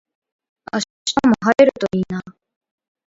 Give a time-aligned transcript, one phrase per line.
[0.73, 0.83] 明日
[1.27, 2.21] も晴れるといいな。